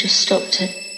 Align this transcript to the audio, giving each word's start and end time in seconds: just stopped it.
just 0.00 0.18
stopped 0.22 0.62
it. 0.62 0.89